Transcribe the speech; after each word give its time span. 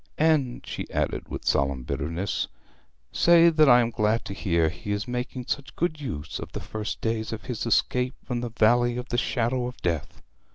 'And,' 0.17 0.65
she 0.65 0.89
added, 0.89 1.29
with 1.29 1.45
solemn 1.45 1.83
bitterness, 1.83 2.47
'say 3.11 3.49
that 3.49 3.69
I 3.69 3.81
am 3.81 3.91
glad 3.91 4.25
to 4.25 4.33
hear 4.33 4.67
he 4.69 4.91
is 4.91 5.07
making 5.07 5.45
such 5.45 5.75
good 5.75 6.01
use 6.01 6.39
of 6.39 6.51
the 6.53 6.59
first 6.59 7.01
days 7.01 7.31
of 7.31 7.43
his 7.43 7.67
escape 7.67 8.15
from 8.25 8.41
the 8.41 8.49
Valley 8.49 8.97
of 8.97 9.09
the 9.09 9.17
Shadow 9.19 9.67
of 9.67 9.77
Death!' 9.83 10.23